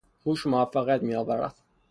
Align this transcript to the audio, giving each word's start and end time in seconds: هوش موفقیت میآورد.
هوش 0.25 0.47
موفقیت 0.47 1.01
میآورد. 1.03 1.55